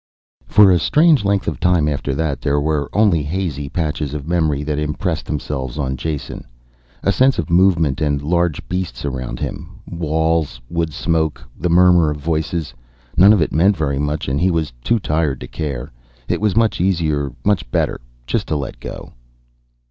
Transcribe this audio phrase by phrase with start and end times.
[0.47, 4.63] For a strange length of time after that, there were only hazy patches of memory
[4.63, 6.43] that impressed themselves on Jason.
[7.03, 9.79] A sense of movement and large beasts around him.
[9.87, 12.73] Walls, wood smoke, the murmur of voices.
[13.15, 15.91] None of it meant very much and he was too tired to care.
[16.27, 19.13] It was easier and much better just to let go.